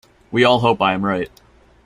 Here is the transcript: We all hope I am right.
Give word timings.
We 0.31 0.43
all 0.43 0.61
hope 0.61 0.81
I 0.81 0.93
am 0.93 1.05
right. 1.05 1.29